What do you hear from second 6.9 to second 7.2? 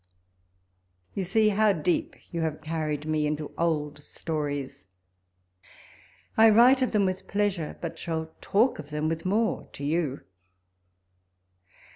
them